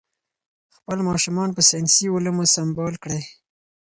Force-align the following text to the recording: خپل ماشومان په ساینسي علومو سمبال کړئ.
خپل 0.75 0.97
ماشومان 1.09 1.49
په 1.53 1.61
ساینسي 1.69 2.05
علومو 2.15 2.43
سمبال 2.55 2.93
کړئ. 3.03 3.21